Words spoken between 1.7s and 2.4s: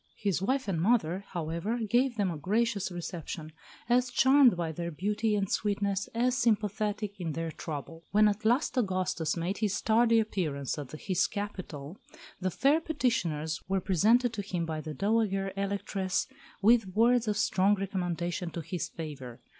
gave them a